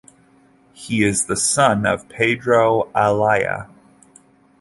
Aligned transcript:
He 0.73 1.03
is 1.03 1.25
the 1.27 1.35
son 1.35 1.85
of 1.85 2.09
Pedro 2.09 2.89
Ayala. 2.95 3.69